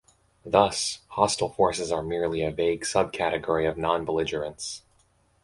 Thus, 0.43 1.01
hostile 1.09 1.49
forces 1.49 1.91
are 1.91 2.01
merely 2.01 2.41
a 2.41 2.49
vague 2.49 2.87
sub-category 2.87 3.67
of 3.67 3.77
non-belligerence. 3.77 4.81